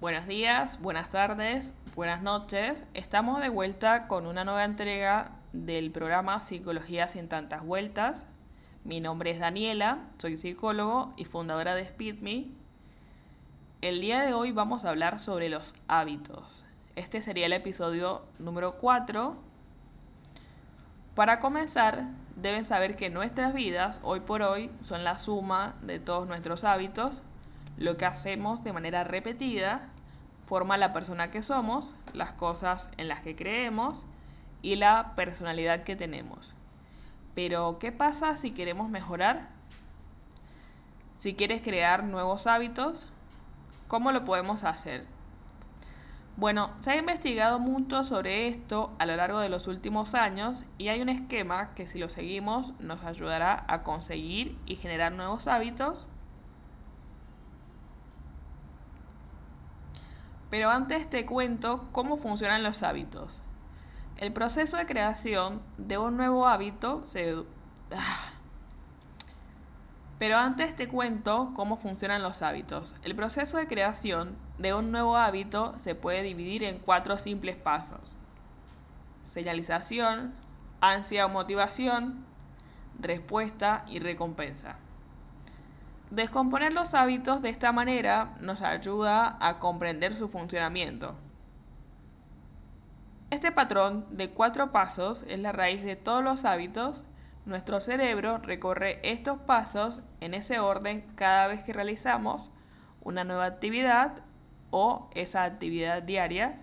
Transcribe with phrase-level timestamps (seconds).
[0.00, 2.72] Buenos días, buenas tardes, buenas noches.
[2.94, 8.24] Estamos de vuelta con una nueva entrega del programa Psicología sin tantas vueltas.
[8.82, 12.46] Mi nombre es Daniela, soy psicólogo y fundadora de SpeedMe.
[13.82, 16.64] El día de hoy vamos a hablar sobre los hábitos.
[16.96, 19.36] Este sería el episodio número 4.
[21.14, 22.06] Para comenzar,
[22.36, 27.20] deben saber que nuestras vidas hoy por hoy son la suma de todos nuestros hábitos.
[27.80, 29.88] Lo que hacemos de manera repetida
[30.46, 34.04] forma la persona que somos, las cosas en las que creemos
[34.60, 36.54] y la personalidad que tenemos.
[37.34, 39.48] Pero, ¿qué pasa si queremos mejorar?
[41.16, 43.08] Si quieres crear nuevos hábitos,
[43.88, 45.06] ¿cómo lo podemos hacer?
[46.36, 50.88] Bueno, se ha investigado mucho sobre esto a lo largo de los últimos años y
[50.88, 56.06] hay un esquema que si lo seguimos nos ayudará a conseguir y generar nuevos hábitos.
[60.50, 63.40] Pero antes te cuento cómo funcionan los hábitos.
[64.16, 67.36] El proceso de creación de un nuevo hábito se...
[70.18, 72.94] Pero antes te cuento cómo funcionan los hábitos.
[73.02, 78.14] El proceso de creación de un nuevo hábito se puede dividir en cuatro simples pasos.
[79.24, 80.34] Señalización,
[80.82, 82.26] ansia o motivación,
[82.98, 84.76] respuesta y recompensa.
[86.10, 91.14] Descomponer los hábitos de esta manera nos ayuda a comprender su funcionamiento.
[93.30, 97.04] Este patrón de cuatro pasos es la raíz de todos los hábitos.
[97.46, 102.50] Nuestro cerebro recorre estos pasos en ese orden cada vez que realizamos
[103.02, 104.24] una nueva actividad
[104.72, 106.58] o esa actividad diaria.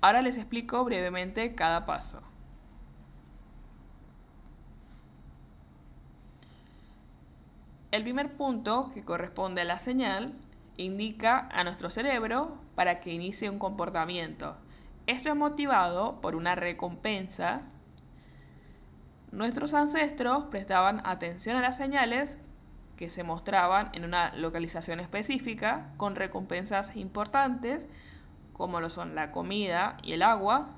[0.00, 2.31] Ahora les explico brevemente cada paso.
[7.92, 10.32] El primer punto, que corresponde a la señal,
[10.78, 14.56] indica a nuestro cerebro para que inicie un comportamiento.
[15.06, 17.60] Esto es motivado por una recompensa.
[19.30, 22.38] Nuestros ancestros prestaban atención a las señales
[22.96, 27.86] que se mostraban en una localización específica con recompensas importantes
[28.54, 30.68] como lo son la comida y el agua.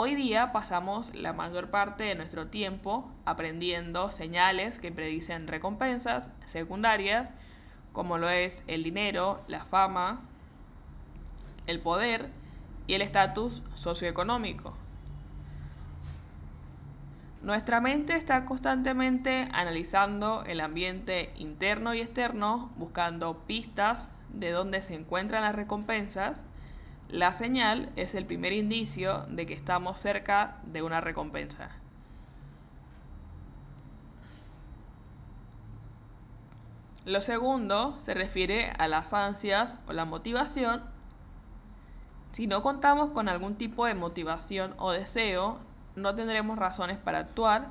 [0.00, 7.30] Hoy día pasamos la mayor parte de nuestro tiempo aprendiendo señales que predicen recompensas secundarias
[7.92, 10.20] como lo es el dinero, la fama,
[11.66, 12.30] el poder
[12.86, 14.72] y el estatus socioeconómico.
[17.42, 24.94] Nuestra mente está constantemente analizando el ambiente interno y externo, buscando pistas de dónde se
[24.94, 26.44] encuentran las recompensas.
[27.08, 31.70] La señal es el primer indicio de que estamos cerca de una recompensa.
[37.06, 40.82] Lo segundo se refiere a las ansias o la motivación.
[42.32, 45.60] Si no contamos con algún tipo de motivación o deseo,
[45.96, 47.70] no tendremos razones para actuar.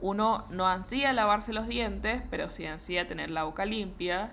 [0.00, 4.32] Uno no ansía lavarse los dientes, pero sí ansía tener la boca limpia.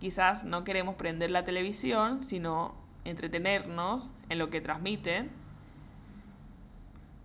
[0.00, 2.74] Quizás no queremos prender la televisión, sino
[3.04, 5.30] entretenernos en lo que transmiten.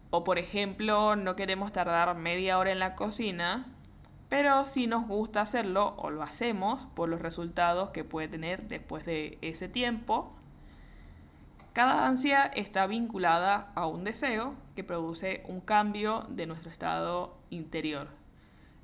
[0.10, 3.66] O por ejemplo, no queremos tardar media hora en la cocina,
[4.30, 9.06] pero si nos gusta hacerlo o lo hacemos por los resultados que puede tener después
[9.06, 10.32] de ese tiempo.
[11.74, 18.21] Cada ansia está vinculada a un deseo que produce un cambio de nuestro estado interior.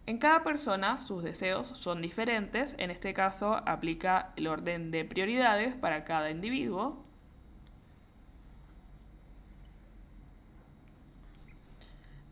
[0.07, 5.75] En cada persona sus deseos son diferentes, en este caso aplica el orden de prioridades
[5.75, 7.03] para cada individuo.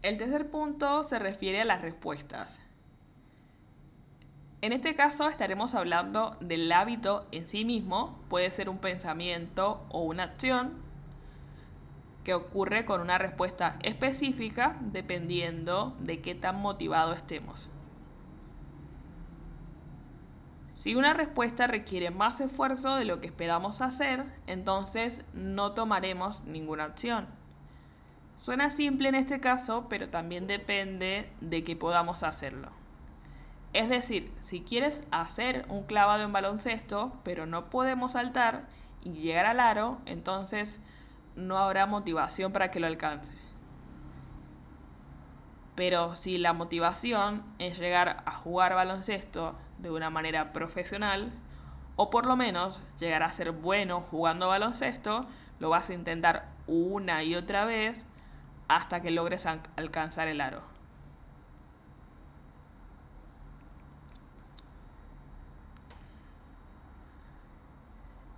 [0.01, 2.61] El tercer punto se refiere a las respuestas.
[4.61, 10.03] En este caso estaremos hablando del hábito en sí mismo, puede ser un pensamiento o
[10.03, 10.84] una acción
[12.25, 17.69] que ocurre con una respuesta específica dependiendo de qué tan motivado estemos.
[20.73, 26.83] Si una respuesta requiere más esfuerzo de lo que esperamos hacer, entonces no tomaremos ninguna
[26.83, 27.27] acción.
[28.35, 32.69] Suena simple en este caso, pero también depende de que podamos hacerlo.
[33.71, 38.67] Es decir, si quieres hacer un clavado en baloncesto, pero no podemos saltar
[39.03, 40.79] y llegar al aro, entonces
[41.35, 43.31] no habrá motivación para que lo alcance.
[45.75, 51.33] Pero si la motivación es llegar a jugar baloncesto de una manera profesional,
[51.97, 55.25] o por lo menos llegar a ser bueno jugando baloncesto,
[55.59, 58.03] lo vas a intentar una y otra vez
[58.67, 60.74] hasta que logres alcanzar el aro.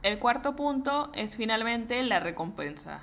[0.08, 3.02] El cuarto punto es finalmente la recompensa.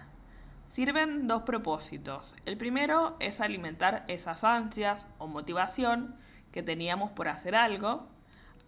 [0.70, 2.34] Sirven dos propósitos.
[2.46, 6.16] El primero es alimentar esas ansias o motivación
[6.50, 8.08] que teníamos por hacer algo,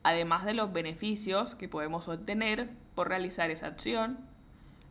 [0.02, 4.18] además de los beneficios que podemos obtener por realizar esa acción.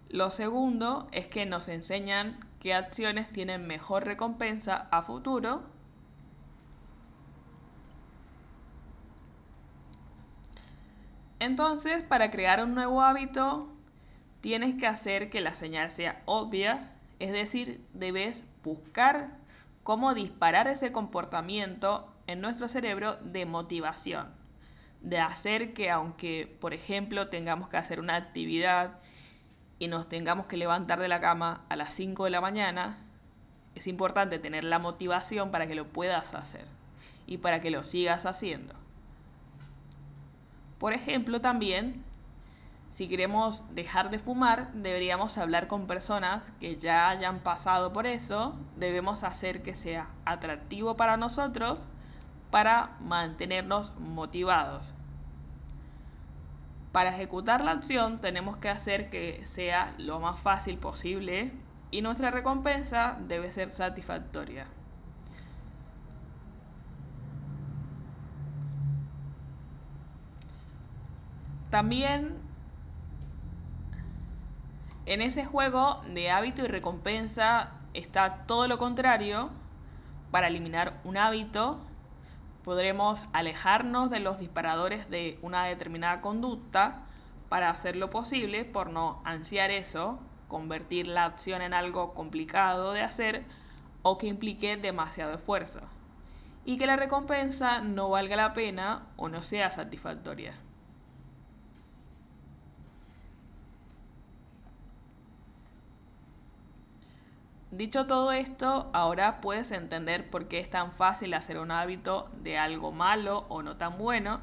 [0.09, 5.61] Lo segundo es que nos enseñan qué acciones tienen mejor recompensa a futuro.
[11.39, 13.67] Entonces, para crear un nuevo hábito,
[14.41, 19.31] tienes que hacer que la señal sea obvia, es decir, debes buscar
[19.83, 24.29] cómo disparar ese comportamiento en nuestro cerebro de motivación,
[25.01, 28.99] de hacer que aunque, por ejemplo, tengamos que hacer una actividad
[29.77, 32.97] y nos tengamos que levantar de la cama a las 5 de la mañana,
[33.75, 36.65] es importante tener la motivación para que lo puedas hacer
[37.27, 38.84] y para que lo sigas haciendo.
[40.85, 42.03] Por ejemplo, también,
[42.91, 48.55] si queremos dejar de fumar, deberíamos hablar con personas que ya hayan pasado por eso,
[48.75, 51.79] debemos hacer que sea atractivo para nosotros
[52.51, 54.93] para mantenernos motivados.
[56.91, 61.51] Para ejecutar la acción tenemos que hacer que sea lo más fácil posible
[61.89, 64.67] y nuestra recompensa debe ser satisfactoria.
[71.75, 72.37] También
[75.05, 79.49] en ese juego de hábito y recompensa está todo lo contrario.
[80.31, 81.81] Para eliminar un hábito
[82.63, 87.03] podremos alejarnos de los disparadores de una determinada conducta
[87.49, 90.17] para hacer lo posible por no ansiar eso,
[90.47, 93.43] convertir la acción en algo complicado de hacer
[94.01, 95.81] o que implique demasiado esfuerzo
[96.63, 100.53] y que la recompensa no valga la pena o no sea satisfactoria.
[107.75, 112.57] Dicho todo esto, ahora puedes entender por qué es tan fácil hacer un hábito de
[112.57, 114.39] algo malo o no tan bueno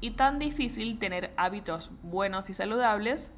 [0.00, 3.32] y tan difícil tener hábitos buenos y saludables.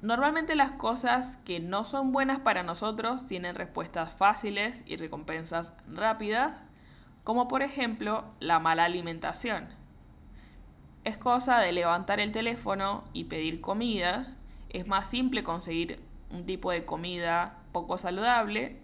[0.00, 6.62] Normalmente las cosas que no son buenas para nosotros tienen respuestas fáciles y recompensas rápidas,
[7.24, 9.68] como por ejemplo la mala alimentación.
[11.04, 14.34] Es cosa de levantar el teléfono y pedir comida.
[14.70, 16.00] Es más simple conseguir
[16.30, 18.78] un tipo de comida poco saludable,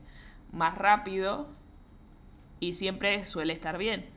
[0.52, 1.48] más rápido
[2.60, 4.08] y siempre suele estar bien.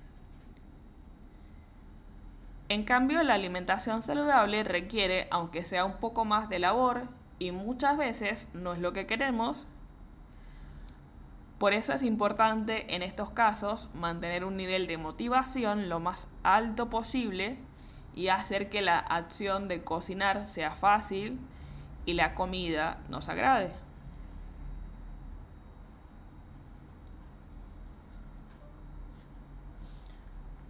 [2.70, 7.04] En cambio, la alimentación saludable requiere, aunque sea un poco más de labor,
[7.38, 9.66] y muchas veces no es lo que queremos,
[11.62, 16.90] por eso es importante en estos casos mantener un nivel de motivación lo más alto
[16.90, 17.60] posible
[18.16, 21.40] y hacer que la acción de cocinar sea fácil
[22.08, 23.72] y la comida nos agrade.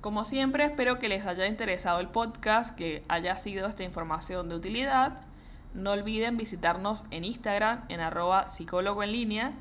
[0.01, 4.55] Como siempre, espero que les haya interesado el podcast, que haya sido esta información de
[4.55, 5.21] utilidad.
[5.75, 9.53] No olviden visitarnos en Instagram en arroba psicólogo en línea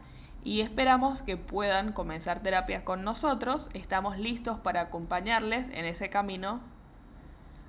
[0.43, 3.69] y esperamos que puedan comenzar terapias con nosotros.
[3.75, 6.61] Estamos listos para acompañarles en ese camino.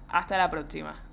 [0.07, 1.10] Hasta la próxima.